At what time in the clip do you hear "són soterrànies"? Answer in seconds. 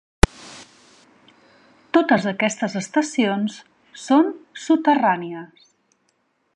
4.07-5.71